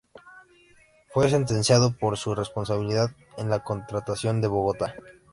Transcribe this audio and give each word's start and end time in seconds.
Fue 1.09 1.29
sentenciado 1.29 1.95
por 1.95 2.17
su 2.17 2.33
responsabilidad 2.33 3.11
en 3.37 3.51
la 3.51 3.63
contratación 3.63 4.41
de 4.41 4.47
Bogotá. 4.47 4.95